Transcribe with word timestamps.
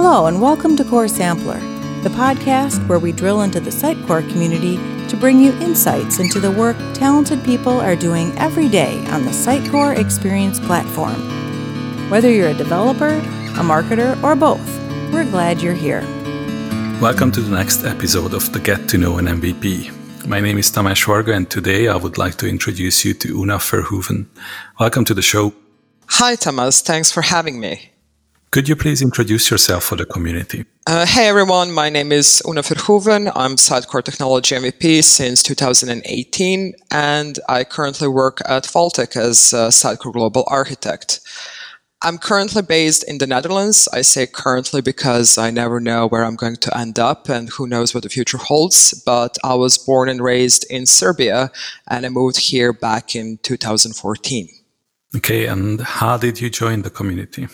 Hello, 0.00 0.26
and 0.26 0.40
welcome 0.40 0.76
to 0.76 0.84
Core 0.84 1.08
Sampler, 1.08 1.58
the 2.04 2.08
podcast 2.10 2.86
where 2.86 3.00
we 3.00 3.10
drill 3.10 3.42
into 3.42 3.58
the 3.58 3.70
Sitecore 3.70 4.26
community 4.30 4.76
to 5.08 5.16
bring 5.16 5.40
you 5.40 5.50
insights 5.54 6.20
into 6.20 6.38
the 6.38 6.52
work 6.52 6.76
talented 6.94 7.42
people 7.44 7.80
are 7.80 7.96
doing 7.96 8.30
every 8.38 8.68
day 8.68 9.04
on 9.08 9.24
the 9.24 9.32
Sitecore 9.32 9.98
Experience 9.98 10.60
platform. 10.60 11.18
Whether 12.10 12.30
you're 12.30 12.50
a 12.50 12.54
developer, 12.54 13.08
a 13.08 13.64
marketer, 13.64 14.22
or 14.22 14.36
both, 14.36 14.64
we're 15.12 15.28
glad 15.28 15.60
you're 15.60 15.74
here. 15.74 16.02
Welcome 17.02 17.32
to 17.32 17.40
the 17.40 17.56
next 17.56 17.84
episode 17.84 18.34
of 18.34 18.52
the 18.52 18.60
Get 18.60 18.88
to 18.90 18.98
Know 18.98 19.18
an 19.18 19.26
MVP. 19.26 20.28
My 20.28 20.38
name 20.38 20.58
is 20.58 20.70
Tamás 20.70 21.04
Varga, 21.04 21.32
and 21.32 21.50
today 21.50 21.88
I 21.88 21.96
would 21.96 22.18
like 22.18 22.36
to 22.36 22.46
introduce 22.46 23.04
you 23.04 23.14
to 23.14 23.40
Una 23.40 23.58
Verhoeven. 23.58 24.26
Welcome 24.78 25.04
to 25.06 25.14
the 25.14 25.22
show. 25.22 25.54
Hi, 26.06 26.36
Thomas. 26.36 26.82
Thanks 26.82 27.10
for 27.10 27.22
having 27.22 27.58
me. 27.58 27.90
Could 28.50 28.66
you 28.66 28.76
please 28.76 29.02
introduce 29.02 29.50
yourself 29.50 29.84
for 29.84 29.96
the 29.96 30.06
community? 30.06 30.64
Uh, 30.86 31.04
hey 31.04 31.28
everyone, 31.28 31.70
my 31.70 31.90
name 31.90 32.10
is 32.10 32.42
Una 32.48 32.62
Verhoeven. 32.62 33.30
I'm 33.36 33.56
Sitecore 33.56 34.02
Technology 34.02 34.54
MVP 34.54 35.04
since 35.04 35.42
2018, 35.42 36.72
and 36.90 37.38
I 37.46 37.64
currently 37.64 38.08
work 38.08 38.40
at 38.46 38.64
Valtech 38.64 39.16
as 39.16 39.52
a 39.52 39.68
Sitecore 39.68 40.14
Global 40.14 40.44
Architect. 40.46 41.20
I'm 42.00 42.16
currently 42.16 42.62
based 42.62 43.04
in 43.04 43.18
the 43.18 43.26
Netherlands. 43.26 43.86
I 43.92 44.00
say 44.00 44.26
currently 44.26 44.80
because 44.80 45.36
I 45.36 45.50
never 45.50 45.78
know 45.78 46.06
where 46.06 46.24
I'm 46.24 46.36
going 46.36 46.56
to 46.56 46.78
end 46.78 46.98
up 46.98 47.28
and 47.28 47.50
who 47.50 47.66
knows 47.66 47.92
what 47.92 48.04
the 48.04 48.08
future 48.08 48.38
holds. 48.38 48.94
But 49.04 49.36
I 49.44 49.56
was 49.56 49.76
born 49.76 50.08
and 50.08 50.22
raised 50.22 50.64
in 50.70 50.86
Serbia 50.86 51.50
and 51.86 52.06
I 52.06 52.08
moved 52.08 52.38
here 52.38 52.72
back 52.72 53.14
in 53.14 53.38
2014. 53.42 54.48
Okay, 55.16 55.46
and 55.46 55.82
how 55.82 56.16
did 56.16 56.40
you 56.40 56.48
join 56.48 56.80
the 56.80 56.90
community? 56.90 57.48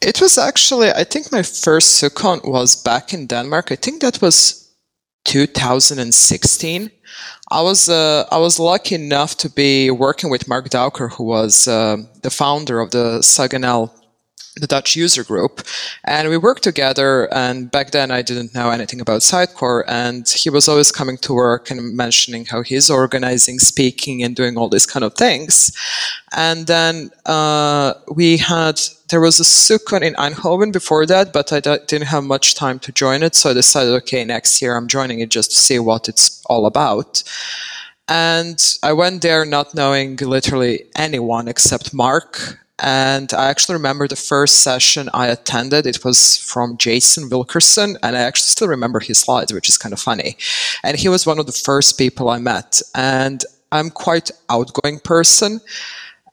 It 0.00 0.20
was 0.20 0.38
actually, 0.38 0.90
I 0.90 1.04
think 1.04 1.32
my 1.32 1.42
first 1.42 2.02
SUGCON 2.02 2.48
was 2.48 2.76
back 2.76 3.14
in 3.14 3.26
Denmark. 3.26 3.72
I 3.72 3.76
think 3.76 4.02
that 4.02 4.20
was 4.20 4.66
2016. 5.24 6.90
I 7.50 7.62
was 7.62 7.88
uh, 7.88 8.24
I 8.30 8.38
was 8.38 8.58
lucky 8.58 8.94
enough 8.94 9.36
to 9.38 9.48
be 9.48 9.90
working 9.90 10.30
with 10.30 10.48
Marc 10.48 10.68
Duiker, 10.68 11.12
who 11.12 11.24
was 11.24 11.68
uh, 11.68 11.96
the 12.22 12.30
founder 12.30 12.80
of 12.80 12.90
the 12.90 13.20
SUGNL 13.20 13.90
the 14.56 14.66
Dutch 14.66 14.96
user 14.96 15.22
group, 15.22 15.62
and 16.04 16.28
we 16.28 16.36
worked 16.36 16.62
together. 16.62 17.32
And 17.32 17.70
back 17.70 17.90
then, 17.90 18.10
I 18.10 18.22
didn't 18.22 18.54
know 18.54 18.70
anything 18.70 19.00
about 19.00 19.20
Sitecore, 19.20 19.84
and 19.86 20.28
he 20.28 20.50
was 20.50 20.68
always 20.68 20.90
coming 20.90 21.18
to 21.18 21.34
work 21.34 21.70
and 21.70 21.94
mentioning 21.94 22.46
how 22.46 22.62
he's 22.62 22.90
organizing, 22.90 23.58
speaking, 23.58 24.22
and 24.22 24.34
doing 24.34 24.56
all 24.56 24.68
these 24.68 24.86
kind 24.86 25.04
of 25.04 25.14
things. 25.14 25.72
And 26.32 26.66
then 26.66 27.10
uh, 27.26 27.94
we 28.12 28.38
had 28.38 28.80
there 29.08 29.20
was 29.20 29.38
a 29.38 29.44
SUGCON 29.44 30.02
in 30.02 30.14
Eindhoven 30.14 30.72
before 30.72 31.06
that, 31.06 31.32
but 31.32 31.52
I 31.52 31.60
didn't 31.60 32.08
have 32.08 32.24
much 32.24 32.54
time 32.54 32.78
to 32.80 32.92
join 32.92 33.22
it, 33.22 33.34
so 33.34 33.50
I 33.50 33.54
decided, 33.54 33.92
okay, 34.02 34.24
next 34.24 34.60
year 34.60 34.76
I'm 34.76 34.88
joining 34.88 35.20
it 35.20 35.30
just 35.30 35.52
to 35.52 35.60
see 35.60 35.78
what 35.78 36.08
it's 36.08 36.42
all 36.46 36.66
about. 36.66 37.22
And 38.08 38.62
I 38.82 38.92
went 38.92 39.22
there 39.22 39.44
not 39.44 39.74
knowing 39.74 40.16
literally 40.16 40.84
anyone 40.96 41.48
except 41.48 41.92
Marc 41.92 42.58
and 42.78 43.32
I 43.32 43.48
actually 43.48 43.74
remember 43.74 44.06
the 44.06 44.16
first 44.16 44.60
session 44.62 45.08
I 45.14 45.28
attended. 45.28 45.86
It 45.86 46.04
was 46.04 46.36
from 46.36 46.76
Jason 46.76 47.30
Wilkerson, 47.30 47.96
and 48.02 48.16
I 48.16 48.20
actually 48.20 48.48
still 48.48 48.68
remember 48.68 49.00
his 49.00 49.18
slides, 49.18 49.52
which 49.52 49.68
is 49.68 49.78
kind 49.78 49.92
of 49.92 50.00
funny. 50.00 50.36
And 50.82 50.98
he 50.98 51.08
was 51.08 51.26
one 51.26 51.38
of 51.38 51.46
the 51.46 51.52
first 51.52 51.96
people 51.96 52.28
I 52.28 52.38
met. 52.38 52.82
And 52.94 53.42
I'm 53.72 53.90
quite 53.90 54.30
outgoing 54.50 55.00
person. 55.00 55.60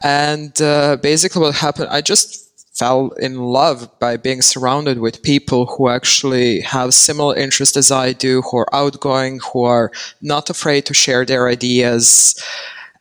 And 0.02 0.62
uh, 0.62 0.98
basically, 0.98 1.42
what 1.42 1.56
happened, 1.56 1.88
I 1.90 2.02
just 2.02 2.44
fell 2.74 3.12
in 3.20 3.38
love 3.38 3.88
by 4.00 4.18
being 4.18 4.42
surrounded 4.42 5.00
with 5.00 5.24
people 5.24 5.68
who 5.68 5.88
actually 5.88 6.60
have 6.62 6.94
similar 6.94 7.36
interests 7.36 7.78
as 7.78 7.92
I 7.92 8.14
do, 8.14 8.42
who 8.42 8.58
are 8.58 8.76
outgoing, 8.76 9.40
who 9.52 9.64
are 9.64 9.92
not 10.22 10.50
afraid 10.50 10.86
to 10.88 10.94
share 10.94 11.24
their 11.24 11.48
ideas. 11.48 12.36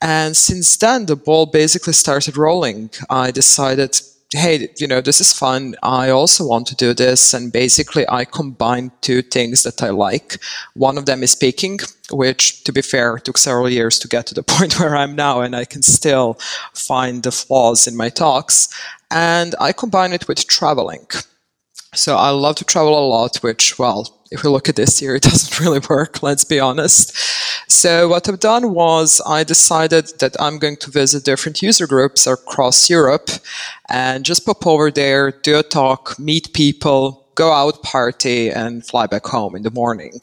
And 0.02 0.36
since 0.36 0.76
then, 0.76 1.06
the 1.06 1.14
ball 1.14 1.46
basically 1.46 1.92
started 1.92 2.36
rolling. 2.36 2.90
I 3.08 3.30
decided, 3.30 4.00
hey, 4.32 4.68
you 4.76 4.88
know, 4.88 5.00
this 5.00 5.20
is 5.20 5.32
fun. 5.32 5.76
I 5.80 6.10
also 6.10 6.44
want 6.44 6.66
to 6.68 6.74
do 6.74 6.92
this. 6.92 7.32
And 7.32 7.52
basically, 7.52 8.04
I 8.08 8.24
combined 8.24 8.90
two 9.00 9.22
things 9.22 9.62
that 9.62 9.80
I 9.80 9.90
like. 9.90 10.38
One 10.74 10.98
of 10.98 11.06
them 11.06 11.22
is 11.22 11.30
speaking, 11.30 11.78
which, 12.10 12.64
to 12.64 12.72
be 12.72 12.82
fair, 12.82 13.16
took 13.18 13.38
several 13.38 13.70
years 13.70 14.00
to 14.00 14.08
get 14.08 14.26
to 14.26 14.34
the 14.34 14.42
point 14.54 14.80
where 14.80 14.96
I'm 14.96 15.14
now, 15.14 15.40
and 15.40 15.54
I 15.54 15.64
can 15.64 15.82
still 15.82 16.34
find 16.74 17.22
the 17.22 17.30
flaws 17.30 17.86
in 17.86 17.96
my 17.96 18.08
talks. 18.08 18.68
And 19.08 19.54
I 19.60 19.72
combine 19.72 20.12
it 20.12 20.26
with 20.26 20.48
traveling. 20.48 21.06
So 21.94 22.16
I 22.16 22.30
love 22.30 22.56
to 22.56 22.64
travel 22.64 22.98
a 22.98 23.06
lot, 23.06 23.36
which, 23.38 23.78
well, 23.78 24.08
if 24.30 24.42
we 24.42 24.48
look 24.48 24.68
at 24.68 24.76
this 24.76 25.02
year, 25.02 25.14
it 25.16 25.22
doesn't 25.30 25.60
really 25.60 25.80
work, 25.90 26.22
let's 26.22 26.44
be 26.44 26.58
honest. 26.58 27.14
So 27.70 28.08
what 28.08 28.28
I've 28.28 28.40
done 28.40 28.72
was 28.72 29.20
I 29.26 29.44
decided 29.44 30.18
that 30.20 30.40
I'm 30.40 30.58
going 30.58 30.76
to 30.78 30.90
visit 30.90 31.24
different 31.24 31.60
user 31.60 31.86
groups 31.86 32.26
across 32.26 32.88
Europe 32.88 33.30
and 33.90 34.24
just 34.24 34.46
pop 34.46 34.66
over 34.66 34.90
there, 34.90 35.30
do 35.30 35.58
a 35.58 35.62
talk, 35.62 36.18
meet 36.18 36.54
people, 36.54 37.28
go 37.34 37.52
out 37.52 37.82
party 37.82 38.50
and 38.50 38.86
fly 38.86 39.06
back 39.06 39.26
home 39.26 39.54
in 39.54 39.62
the 39.62 39.70
morning. 39.70 40.20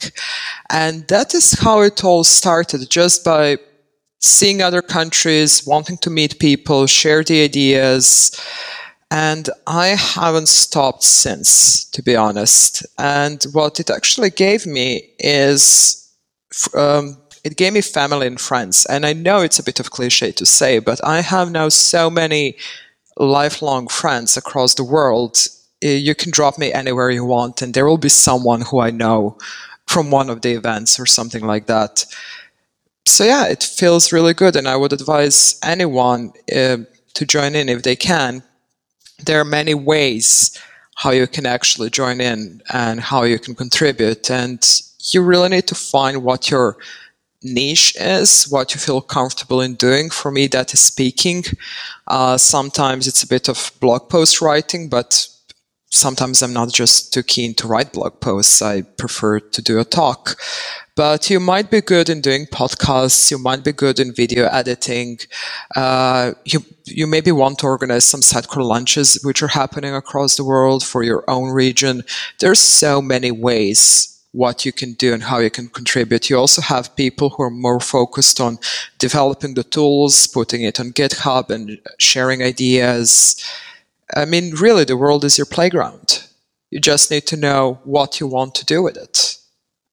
And 0.70 1.06
that 1.08 1.34
is 1.34 1.52
how 1.60 1.80
it 1.82 2.02
all 2.04 2.24
started, 2.24 2.88
just 2.90 3.24
by 3.24 3.58
seeing 4.20 4.60
other 4.60 4.82
countries, 4.82 5.66
wanting 5.66 5.98
to 5.98 6.10
meet 6.10 6.38
people, 6.38 6.86
share 6.86 7.24
the 7.24 7.42
ideas, 7.42 8.32
and 9.10 9.50
I 9.66 9.88
haven't 9.88 10.48
stopped 10.48 11.02
since, 11.02 11.84
to 11.90 12.02
be 12.02 12.14
honest. 12.14 12.86
And 12.96 13.42
what 13.52 13.80
it 13.80 13.90
actually 13.90 14.30
gave 14.30 14.66
me 14.66 15.10
is 15.18 16.08
um, 16.76 17.16
it 17.42 17.56
gave 17.56 17.72
me 17.72 17.80
family 17.80 18.28
and 18.28 18.40
friends. 18.40 18.86
And 18.86 19.04
I 19.04 19.12
know 19.12 19.40
it's 19.40 19.58
a 19.58 19.64
bit 19.64 19.80
of 19.80 19.90
cliche 19.90 20.30
to 20.32 20.46
say, 20.46 20.78
but 20.78 21.04
I 21.04 21.22
have 21.22 21.50
now 21.50 21.68
so 21.70 22.08
many 22.08 22.56
lifelong 23.16 23.88
friends 23.88 24.36
across 24.36 24.74
the 24.74 24.84
world. 24.84 25.38
You 25.82 26.14
can 26.14 26.30
drop 26.30 26.56
me 26.56 26.72
anywhere 26.72 27.10
you 27.10 27.24
want, 27.24 27.62
and 27.62 27.74
there 27.74 27.86
will 27.86 27.98
be 27.98 28.10
someone 28.10 28.60
who 28.60 28.80
I 28.80 28.90
know 28.90 29.38
from 29.86 30.12
one 30.12 30.30
of 30.30 30.42
the 30.42 30.52
events 30.52 31.00
or 31.00 31.06
something 31.06 31.44
like 31.44 31.66
that. 31.66 32.04
So, 33.08 33.24
yeah, 33.24 33.48
it 33.48 33.64
feels 33.64 34.12
really 34.12 34.34
good. 34.34 34.54
And 34.54 34.68
I 34.68 34.76
would 34.76 34.92
advise 34.92 35.58
anyone 35.64 36.32
uh, 36.54 36.76
to 37.14 37.26
join 37.26 37.56
in 37.56 37.68
if 37.68 37.82
they 37.82 37.96
can 37.96 38.44
there 39.24 39.40
are 39.40 39.44
many 39.44 39.74
ways 39.74 40.58
how 40.96 41.10
you 41.10 41.26
can 41.26 41.46
actually 41.46 41.90
join 41.90 42.20
in 42.20 42.62
and 42.72 43.00
how 43.00 43.22
you 43.22 43.38
can 43.38 43.54
contribute. 43.54 44.30
And 44.30 44.62
you 45.12 45.22
really 45.22 45.48
need 45.48 45.66
to 45.68 45.74
find 45.74 46.22
what 46.22 46.50
your 46.50 46.76
niche 47.42 47.96
is, 47.98 48.44
what 48.50 48.74
you 48.74 48.80
feel 48.80 49.00
comfortable 49.00 49.62
in 49.62 49.74
doing. 49.76 50.10
For 50.10 50.30
me, 50.30 50.46
that 50.48 50.74
is 50.74 50.80
speaking. 50.80 51.44
Uh, 52.06 52.36
sometimes 52.36 53.08
it's 53.08 53.22
a 53.22 53.26
bit 53.26 53.48
of 53.48 53.72
blog 53.80 54.10
post 54.10 54.42
writing, 54.42 54.88
but 54.88 55.26
sometimes 55.90 56.42
I'm 56.42 56.52
not 56.52 56.72
just 56.72 57.12
too 57.12 57.22
keen 57.22 57.54
to 57.54 57.66
write 57.66 57.92
blog 57.92 58.20
posts. 58.20 58.62
I 58.62 58.82
prefer 58.82 59.40
to 59.40 59.62
do 59.62 59.78
a 59.78 59.84
talk. 59.84 60.36
But 60.94 61.30
you 61.30 61.40
might 61.40 61.70
be 61.70 61.80
good 61.80 62.08
in 62.08 62.20
doing 62.20 62.46
podcasts. 62.46 63.30
You 63.30 63.38
might 63.38 63.64
be 63.64 63.72
good 63.72 63.98
in 63.98 64.12
video 64.12 64.46
editing. 64.46 65.18
Uh, 65.74 66.32
you 66.44 66.64
you 66.84 67.06
maybe 67.06 67.32
want 67.32 67.58
to 67.60 67.66
organize 67.66 68.04
some 68.04 68.20
Sitecore 68.20 68.64
lunches, 68.64 69.20
which 69.22 69.42
are 69.42 69.48
happening 69.48 69.94
across 69.94 70.36
the 70.36 70.44
world 70.44 70.84
for 70.84 71.02
your 71.02 71.24
own 71.28 71.50
region. 71.50 72.02
There's 72.38 72.60
so 72.60 73.00
many 73.00 73.30
ways 73.30 74.10
what 74.32 74.64
you 74.64 74.72
can 74.72 74.92
do 74.92 75.12
and 75.12 75.24
how 75.24 75.38
you 75.38 75.50
can 75.50 75.68
contribute. 75.68 76.30
You 76.30 76.38
also 76.38 76.62
have 76.62 76.94
people 76.96 77.30
who 77.30 77.42
are 77.42 77.50
more 77.50 77.80
focused 77.80 78.40
on 78.40 78.58
developing 78.98 79.54
the 79.54 79.64
tools, 79.64 80.26
putting 80.26 80.62
it 80.62 80.78
on 80.78 80.92
GitHub 80.92 81.50
and 81.50 81.80
sharing 81.98 82.42
ideas. 82.42 83.42
I 84.16 84.24
mean, 84.24 84.54
really, 84.54 84.84
the 84.84 84.96
world 84.96 85.24
is 85.24 85.38
your 85.38 85.46
playground. 85.46 86.24
You 86.70 86.80
just 86.80 87.10
need 87.10 87.26
to 87.26 87.36
know 87.36 87.80
what 87.84 88.20
you 88.20 88.26
want 88.26 88.54
to 88.56 88.64
do 88.64 88.82
with 88.82 88.96
it 88.96 89.38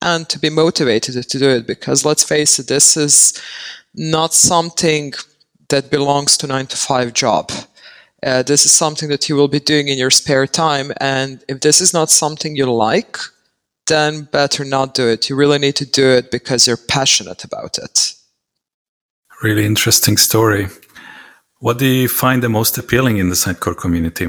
and 0.00 0.28
to 0.28 0.38
be 0.38 0.50
motivated 0.50 1.14
to 1.28 1.38
do 1.38 1.50
it 1.50 1.66
because 1.66 2.04
let's 2.04 2.22
face 2.22 2.58
it, 2.58 2.68
this 2.68 2.96
is 2.96 3.40
not 3.94 4.32
something 4.32 5.12
that 5.68 5.90
belongs 5.90 6.36
to 6.38 6.46
nine 6.46 6.66
to 6.66 6.76
five 6.76 7.12
job. 7.12 7.50
Uh, 8.22 8.42
this 8.42 8.64
is 8.64 8.72
something 8.72 9.08
that 9.08 9.28
you 9.28 9.36
will 9.36 9.48
be 9.48 9.60
doing 9.60 9.88
in 9.88 9.98
your 9.98 10.10
spare 10.10 10.46
time. 10.46 10.92
And 11.00 11.44
if 11.48 11.60
this 11.60 11.80
is 11.80 11.92
not 11.92 12.10
something 12.10 12.56
you 12.56 12.70
like, 12.72 13.16
then 13.86 14.22
better 14.22 14.64
not 14.64 14.94
do 14.94 15.08
it. 15.08 15.28
You 15.28 15.36
really 15.36 15.58
need 15.58 15.76
to 15.76 15.86
do 15.86 16.08
it 16.10 16.30
because 16.30 16.66
you're 16.66 16.76
passionate 16.76 17.44
about 17.44 17.78
it. 17.78 18.14
Really 19.42 19.64
interesting 19.64 20.16
story. 20.16 20.66
What 21.60 21.78
do 21.78 21.86
you 21.86 22.08
find 22.08 22.42
the 22.42 22.48
most 22.48 22.78
appealing 22.78 23.18
in 23.18 23.30
the 23.30 23.34
Sitecore 23.34 23.76
community? 23.76 24.28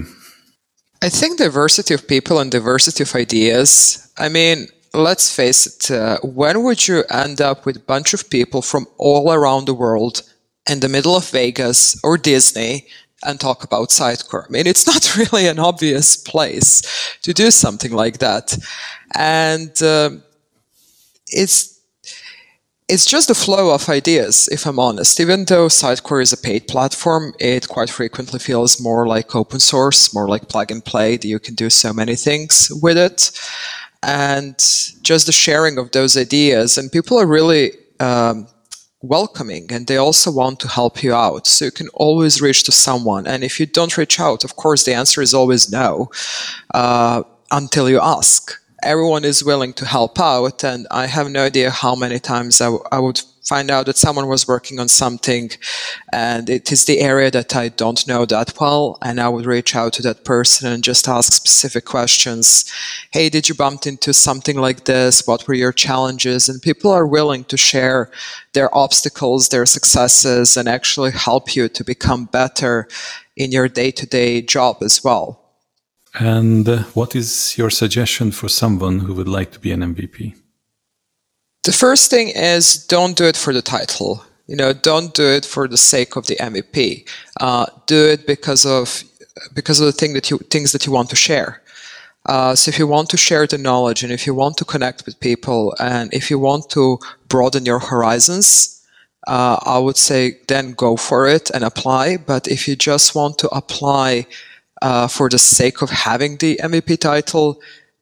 I 1.02 1.10
think 1.10 1.38
diversity 1.38 1.94
of 1.94 2.08
people 2.08 2.40
and 2.40 2.52
diversity 2.52 3.04
of 3.04 3.16
ideas. 3.16 4.12
I 4.18 4.30
mean, 4.30 4.68
let's 4.94 5.34
face 5.34 5.68
it, 5.68 5.92
uh, 5.92 6.18
when 6.24 6.64
would 6.64 6.88
you 6.88 7.04
end 7.10 7.40
up 7.40 7.66
with 7.66 7.78
a 7.78 7.92
bunch 7.94 8.14
of 8.14 8.30
people 8.30 8.62
from 8.62 8.88
all 8.98 9.32
around 9.32 9.66
the 9.66 9.74
world 9.74 10.24
in 10.70 10.80
the 10.80 10.90
middle 10.90 11.16
of 11.16 11.30
Vegas 11.30 12.00
or 12.04 12.18
Disney 12.18 12.88
and 13.24 13.40
talk 13.40 13.64
about 13.64 13.90
Sitecore. 13.90 14.46
I 14.48 14.52
mean, 14.52 14.68
it's 14.68 14.88
not 14.88 15.18
really 15.32 15.48
an 15.48 15.60
obvious 15.60 16.16
place 16.16 16.82
to 17.22 17.34
do 17.34 17.52
something 17.52 17.92
like 17.92 18.20
that. 18.20 18.58
And 19.16 19.72
uh, 19.82 20.12
it's 21.28 21.79
it's 22.90 23.06
just 23.06 23.28
the 23.28 23.36
flow 23.36 23.74
of 23.74 23.88
ideas, 23.88 24.50
if 24.52 24.66
I'm 24.66 24.80
honest. 24.80 25.20
Even 25.20 25.46
though 25.46 25.68
Sitecore 25.68 26.22
is 26.22 26.34
a 26.34 26.38
paid 26.38 26.68
platform, 26.68 27.34
it 27.40 27.68
quite 27.68 27.90
frequently 27.90 28.40
feels 28.40 28.82
more 28.82 29.08
like 29.08 29.36
open 29.36 29.60
source, 29.60 30.14
more 30.14 30.28
like 30.28 30.50
plug 30.50 30.72
and 30.72 30.84
play, 30.84 31.16
that 31.16 31.28
you 31.28 31.40
can 31.40 31.54
do 31.54 31.70
so 31.70 31.94
many 31.94 32.16
things 32.16 32.72
with 32.82 32.98
it. 32.98 33.32
And 34.02 34.58
just 35.04 35.28
the 35.28 35.32
sharing 35.32 35.78
of 35.78 35.92
those 35.92 36.18
ideas, 36.18 36.78
and 36.78 36.92
people 36.92 37.20
are 37.20 37.28
really 37.28 37.74
um, 38.00 38.48
welcoming 39.02 39.72
and 39.72 39.88
they 39.88 39.98
also 39.98 40.32
want 40.32 40.60
to 40.62 40.68
help 40.68 41.04
you 41.04 41.14
out. 41.14 41.48
So 41.48 41.66
you 41.66 41.72
can 41.72 41.90
always 41.94 42.42
reach 42.42 42.64
to 42.64 42.72
someone. 42.72 43.28
And 43.28 43.44
if 43.44 43.60
you 43.60 43.66
don't 43.66 43.98
reach 43.98 44.20
out, 44.20 44.44
of 44.44 44.56
course, 44.56 44.84
the 44.84 44.94
answer 44.94 45.22
is 45.22 45.34
always 45.34 45.72
no 45.72 46.10
uh, 46.74 47.24
until 47.52 47.90
you 47.90 48.00
ask 48.02 48.59
everyone 48.84 49.26
is 49.26 49.44
willing 49.44 49.74
to 49.74 49.86
help 49.86 50.20
out. 50.20 50.64
And 50.64 50.88
I 50.92 51.08
have 51.08 51.30
no 51.30 51.46
idea 51.46 51.72
how 51.72 51.96
many 51.96 52.20
times 52.20 52.62
I, 52.62 52.66
w- 52.66 52.84
I 52.92 53.00
would 53.00 53.22
find 53.44 53.72
out 53.72 53.88
that 53.88 53.98
someone 53.98 54.28
was 54.28 54.48
working 54.48 54.80
on 54.80 54.88
something 54.88 55.50
and 56.14 56.50
it 56.50 56.72
is 56.72 56.86
the 56.86 57.00
area 57.00 57.32
that 57.32 57.56
I 57.56 57.70
don't 57.70 58.08
know 58.08 58.26
that 58.26 58.54
well. 58.60 58.98
And 59.02 59.20
I 59.20 59.30
would 59.30 59.46
reach 59.46 59.76
out 59.76 59.94
to 59.94 60.02
that 60.04 60.24
person 60.24 60.72
and 60.72 60.84
just 60.84 61.08
ask 61.08 61.34
specific 61.34 61.86
questions. 61.86 62.72
Hey, 63.12 63.30
did 63.30 63.50
you 63.50 63.56
bump 63.56 63.88
into 63.88 64.14
something 64.14 64.58
like 64.58 64.86
this? 64.86 65.26
What 65.26 65.48
were 65.48 65.56
your 65.56 65.74
challenges? 65.74 66.48
And 66.48 66.62
people 66.62 66.92
are 66.92 67.08
willing 67.08 67.44
to 67.46 67.58
share 67.58 68.12
their 68.54 68.74
obstacles, 68.76 69.50
their 69.50 69.66
successes, 69.66 70.56
and 70.56 70.70
actually 70.70 71.12
help 71.12 71.56
you 71.56 71.70
to 71.70 71.84
become 71.84 72.26
better 72.26 72.88
in 73.36 73.52
your 73.52 73.68
day 73.68 73.90
to 73.92 74.06
day 74.06 74.42
job 74.42 74.78
as 74.82 75.04
well. 75.04 75.49
And 76.16 76.68
uh, 76.68 76.84
what 76.94 77.16
is 77.16 77.58
your 77.58 77.70
suggestion 77.70 78.32
for 78.32 78.50
someone 78.50 79.00
who 79.00 79.14
would 79.14 79.28
like 79.28 79.52
to 79.52 79.60
be 79.60 79.72
an 79.72 79.82
MVP? 79.82 80.36
The 81.64 81.72
first 81.72 82.10
thing 82.10 82.30
is 82.30 82.86
don't 82.88 83.16
do 83.16 83.26
it 83.26 83.38
for 83.38 83.54
the 83.54 83.62
title. 83.62 84.24
You 84.48 84.56
know, 84.56 84.74
don't 84.74 85.14
do 85.14 85.28
it 85.28 85.46
for 85.46 85.68
the 85.68 85.78
sake 85.78 86.16
of 86.16 86.26
the 86.26 86.36
MVP. 86.38 87.08
Uh, 87.40 87.68
do 87.86 88.08
it 88.08 88.26
because 88.26 88.66
of 88.66 89.04
because 89.54 89.80
of 89.80 89.86
the 89.86 89.92
thing 89.92 90.14
that 90.14 90.30
you 90.30 90.40
things 90.50 90.72
that 90.72 90.86
you 90.86 90.92
want 90.92 91.10
to 91.12 91.16
share. 91.16 91.62
Uh, 92.26 92.56
so 92.56 92.70
if 92.70 92.80
you 92.80 92.88
want 92.88 93.10
to 93.10 93.18
share 93.18 93.48
the 93.48 93.58
knowledge 93.58 94.04
and 94.04 94.12
if 94.12 94.26
you 94.28 94.34
want 94.34 94.58
to 94.58 94.66
connect 94.66 95.06
with 95.06 95.20
people 95.20 95.76
and 95.80 96.14
if 96.14 96.30
you 96.30 96.38
want 96.38 96.70
to 96.70 97.00
broaden 97.28 97.66
your 97.66 97.80
horizons, 97.80 98.84
uh, 99.28 99.58
I 99.64 99.78
would 99.80 99.98
say 99.98 100.40
then 100.48 100.74
go 100.74 100.98
for 100.98 101.28
it 101.28 101.50
and 101.52 101.64
apply. 101.64 102.18
But 102.18 102.48
if 102.48 102.68
you 102.68 102.76
just 102.76 103.16
want 103.16 103.38
to 103.40 103.50
apply 103.50 104.26
uh, 104.82 105.08
for 105.08 105.30
the 105.30 105.40
sake 105.40 105.82
of 105.82 105.90
having 105.90 106.38
the 106.38 106.60
MVP 106.62 107.00
title, 107.00 107.62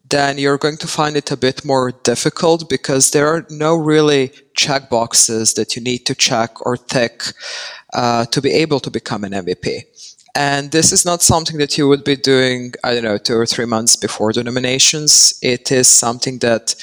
then 0.09 0.37
you're 0.37 0.57
going 0.57 0.77
to 0.77 0.87
find 0.87 1.17
it 1.17 1.31
a 1.31 1.37
bit 1.37 1.65
more 1.65 1.91
difficult 2.03 2.69
because 2.69 3.11
there 3.11 3.27
are 3.27 3.45
no 3.49 3.75
really 3.75 4.31
check 4.55 4.89
boxes 4.89 5.53
that 5.55 5.75
you 5.75 5.81
need 5.81 6.05
to 6.05 6.15
check 6.15 6.65
or 6.65 6.77
tick 6.77 7.23
uh, 7.93 8.25
to 8.25 8.41
be 8.41 8.51
able 8.51 8.79
to 8.79 8.89
become 8.89 9.23
an 9.23 9.33
MVP. 9.33 9.83
And 10.35 10.71
this 10.71 10.91
is 10.91 11.03
not 11.03 11.23
something 11.23 11.57
that 11.57 11.79
you 11.79 11.87
would 11.87 12.03
be 12.03 12.15
doing, 12.15 12.73
I 12.83 12.93
don't 12.93 13.03
know, 13.03 13.17
two 13.17 13.35
or 13.35 13.47
three 13.47 13.65
months 13.65 13.95
before 13.95 14.31
the 14.33 14.43
nominations. 14.43 15.37
It 15.41 15.71
is 15.71 15.87
something 15.87 16.37
that 16.39 16.75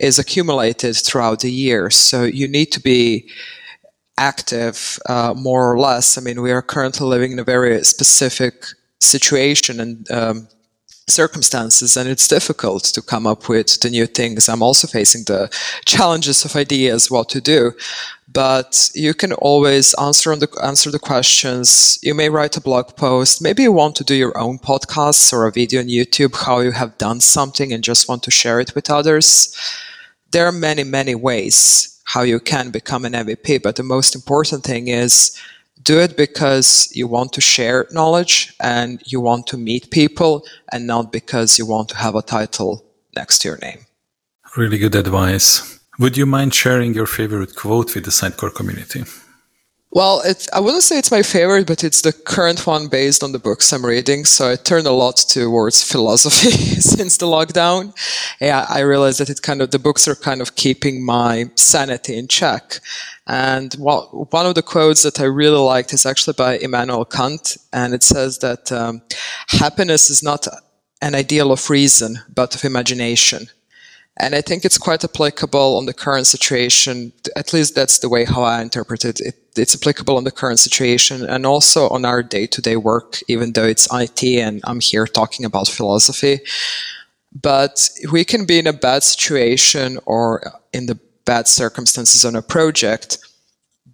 is 0.00 0.18
accumulated 0.18 0.96
throughout 0.96 1.40
the 1.40 1.52
year. 1.52 1.90
So 1.90 2.24
you 2.24 2.48
need 2.48 2.72
to 2.72 2.80
be 2.80 3.28
active 4.16 4.98
uh, 5.06 5.34
more 5.36 5.70
or 5.70 5.78
less. 5.78 6.16
I 6.16 6.22
mean, 6.22 6.40
we 6.40 6.52
are 6.52 6.62
currently 6.62 7.06
living 7.06 7.32
in 7.32 7.38
a 7.38 7.44
very 7.44 7.84
specific 7.84 8.64
situation 9.02 9.80
and 9.80 10.10
um, 10.10 10.48
circumstances 11.08 11.96
and 11.96 12.08
it's 12.08 12.28
difficult 12.28 12.84
to 12.84 13.02
come 13.02 13.26
up 13.26 13.48
with 13.48 13.80
the 13.80 13.90
new 13.90 14.06
things. 14.06 14.48
I'm 14.48 14.62
also 14.62 14.86
facing 14.86 15.24
the 15.24 15.48
challenges 15.84 16.44
of 16.44 16.56
ideas 16.56 17.10
what 17.10 17.28
to 17.30 17.40
do 17.40 17.72
but 18.32 18.90
you 18.94 19.14
can 19.14 19.32
always 19.34 19.94
answer 19.94 20.34
the 20.36 20.48
answer 20.62 20.90
the 20.90 20.98
questions. 20.98 21.98
You 22.02 22.14
may 22.14 22.30
write 22.30 22.56
a 22.56 22.60
blog 22.60 22.96
post. 22.96 23.42
Maybe 23.42 23.62
you 23.62 23.72
want 23.72 23.96
to 23.96 24.04
do 24.04 24.14
your 24.14 24.36
own 24.38 24.58
podcasts 24.58 25.32
or 25.32 25.46
a 25.46 25.52
video 25.52 25.80
on 25.80 25.88
youtube 25.88 26.34
how 26.46 26.60
you 26.60 26.72
have 26.72 26.96
done 26.98 27.20
something 27.20 27.72
and 27.72 27.84
just 27.84 28.08
want 28.08 28.22
to 28.22 28.30
share 28.30 28.60
it 28.60 28.74
with 28.74 28.90
others. 28.90 29.54
There 30.30 30.46
are 30.46 30.52
many 30.52 30.84
many 30.84 31.14
ways 31.14 32.00
how 32.04 32.22
you 32.22 32.40
can 32.40 32.70
become 32.70 33.04
an 33.04 33.12
mvp 33.12 33.62
but 33.62 33.76
the 33.76 33.82
most 33.82 34.14
important 34.14 34.64
thing 34.64 34.88
is 34.88 35.38
do 35.82 35.98
it 35.98 36.16
because 36.16 36.88
you 36.92 37.06
want 37.06 37.32
to 37.32 37.40
share 37.40 37.86
knowledge 37.90 38.54
and 38.60 39.02
you 39.06 39.20
want 39.20 39.46
to 39.48 39.56
meet 39.56 39.90
people 39.90 40.44
and 40.70 40.86
not 40.86 41.12
because 41.12 41.58
you 41.58 41.66
want 41.66 41.88
to 41.90 41.96
have 41.96 42.14
a 42.14 42.22
title 42.22 42.84
next 43.16 43.40
to 43.40 43.48
your 43.48 43.58
name. 43.58 43.80
Really 44.56 44.78
good 44.78 44.94
advice. 44.94 45.80
Would 45.98 46.16
you 46.16 46.26
mind 46.26 46.54
sharing 46.54 46.94
your 46.94 47.06
favorite 47.06 47.54
quote 47.54 47.94
with 47.94 48.04
the 48.04 48.10
Sitecore 48.10 48.54
community? 48.54 49.04
Well, 49.94 50.22
I 50.54 50.60
wouldn't 50.60 50.84
say 50.84 50.98
it's 50.98 51.10
my 51.10 51.22
favorite, 51.22 51.66
but 51.66 51.84
it's 51.84 52.00
the 52.00 52.14
current 52.14 52.66
one 52.66 52.88
based 52.88 53.22
on 53.22 53.32
the 53.32 53.38
books 53.38 53.70
I'm 53.74 53.84
reading. 53.84 54.24
So 54.24 54.50
I 54.50 54.56
turn 54.56 54.86
a 54.86 54.90
lot 54.90 55.16
towards 55.16 55.84
philosophy 55.84 56.48
since 56.80 57.18
the 57.18 57.26
lockdown. 57.26 57.94
Yeah, 58.40 58.64
I 58.70 58.80
realized 58.80 59.20
that 59.20 59.28
it 59.28 59.42
kind 59.42 59.60
of 59.60 59.70
the 59.70 59.78
books 59.78 60.08
are 60.08 60.14
kind 60.14 60.40
of 60.40 60.56
keeping 60.56 61.04
my 61.04 61.50
sanity 61.56 62.16
in 62.16 62.28
check. 62.28 62.80
And 63.26 63.74
one 63.74 64.46
of 64.46 64.54
the 64.54 64.62
quotes 64.62 65.02
that 65.02 65.20
I 65.20 65.24
really 65.24 65.58
liked 65.58 65.92
is 65.92 66.06
actually 66.06 66.36
by 66.38 66.56
Immanuel 66.56 67.04
Kant, 67.04 67.58
and 67.70 67.92
it 67.92 68.02
says 68.02 68.38
that 68.38 68.72
um, 68.72 69.02
happiness 69.48 70.08
is 70.08 70.22
not 70.22 70.48
an 71.02 71.14
ideal 71.14 71.52
of 71.52 71.68
reason, 71.68 72.18
but 72.34 72.54
of 72.54 72.64
imagination. 72.64 73.48
And 74.18 74.34
I 74.34 74.42
think 74.42 74.64
it's 74.64 74.78
quite 74.78 75.04
applicable 75.04 75.76
on 75.78 75.86
the 75.86 75.94
current 75.94 76.26
situation. 76.26 77.12
At 77.34 77.52
least 77.52 77.74
that's 77.74 77.98
the 77.98 78.08
way 78.08 78.24
how 78.24 78.42
I 78.42 78.60
interpret 78.60 79.04
it. 79.04 79.20
it 79.20 79.36
it's 79.56 79.74
applicable 79.74 80.16
on 80.16 80.24
the 80.24 80.30
current 80.30 80.58
situation 80.58 81.24
and 81.28 81.44
also 81.44 81.88
on 81.88 82.04
our 82.04 82.22
day-to-day 82.22 82.76
work, 82.76 83.20
even 83.28 83.52
though 83.52 83.66
it's 83.66 83.88
IT 83.92 84.22
and 84.24 84.60
I'm 84.64 84.80
here 84.80 85.06
talking 85.06 85.44
about 85.44 85.68
philosophy. 85.68 86.40
But 87.34 87.90
we 88.10 88.24
can 88.24 88.44
be 88.44 88.58
in 88.58 88.66
a 88.66 88.72
bad 88.72 89.02
situation 89.02 89.98
or 90.06 90.52
in 90.72 90.86
the 90.86 90.98
bad 91.24 91.48
circumstances 91.48 92.24
on 92.24 92.36
a 92.36 92.42
project, 92.42 93.18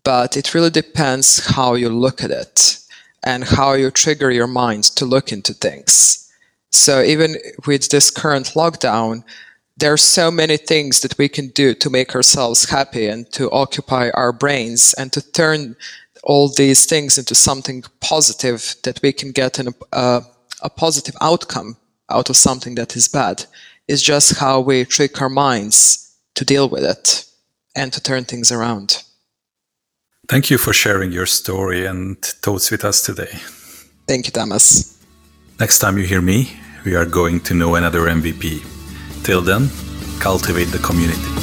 but 0.05 0.37
it 0.37 0.55
really 0.55 0.71
depends 0.71 1.47
how 1.47 1.75
you 1.75 1.89
look 1.89 2.23
at 2.23 2.31
it 2.31 2.79
and 3.23 3.45
how 3.45 3.73
you 3.73 3.91
trigger 3.91 4.31
your 4.31 4.47
mind 4.47 4.85
to 4.85 5.05
look 5.05 5.33
into 5.33 5.55
things. 5.55 6.31
So 6.71 7.03
even 7.03 7.37
with 7.67 7.89
this 7.89 8.11
current 8.11 8.53
lockdown, 8.55 9.25
there 9.79 9.93
are 9.93 9.97
so 9.97 10.31
many 10.31 10.57
things 10.57 11.01
that 11.01 11.17
we 11.19 11.29
can 11.29 11.49
do 11.49 11.73
to 11.75 11.91
make 11.91 12.15
ourselves 12.15 12.69
happy 12.69 13.07
and 13.07 13.31
to 13.33 13.51
occupy 13.51 14.11
our 14.11 14.33
brains 14.33 14.93
and 14.95 15.13
to 15.13 15.23
turn 15.33 15.77
all 16.25 16.49
these 16.49 16.85
things 16.85 17.17
into 17.17 17.35
something 17.35 17.85
positive 18.01 18.75
that 18.83 19.01
we 19.03 19.13
can 19.13 19.31
get 19.31 19.59
an, 19.59 19.69
uh, 19.93 20.21
a 20.63 20.71
positive 20.71 21.15
outcome 21.21 21.77
out 22.11 22.29
of 22.29 22.37
something 22.37 22.75
that 22.75 22.97
is 22.97 23.07
bad 23.07 23.45
is 23.87 24.03
just 24.03 24.39
how 24.39 24.61
we 24.61 24.85
trick 24.85 25.23
our 25.23 25.29
minds 25.29 26.17
to 26.35 26.45
deal 26.45 26.69
with 26.69 26.85
it 26.85 27.25
and 27.77 27.93
to 27.93 28.03
turn 28.03 28.25
things 28.25 28.51
around. 28.51 29.05
Thank 30.29 30.51
you 30.51 30.59
for 30.59 30.73
sharing 30.73 31.13
your 31.13 31.27
story 31.27 31.87
and 31.87 32.21
thoughts 32.21 32.71
with 32.71 32.85
us 32.85 33.01
today. 33.01 33.31
Thank 34.09 34.27
you, 34.27 34.33
Thomas. 34.33 34.99
Next 35.61 35.79
time 35.79 35.99
you 35.99 36.05
hear 36.05 36.21
me, 36.21 36.59
we 36.85 36.97
are 36.97 37.07
going 37.07 37.41
to 37.41 37.55
know 37.55 37.77
another 37.77 38.01
MVP. 38.01 38.78
Till 39.25 39.43
then, 39.43 39.69
cultivate 40.21 40.73
the 40.73 40.79
community. 40.79 41.38